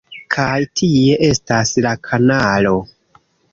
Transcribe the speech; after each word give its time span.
Kaj 0.35 0.55
tie 0.81 1.19
estas 1.27 1.75
la 1.87 1.93
kanalo... 2.09 2.75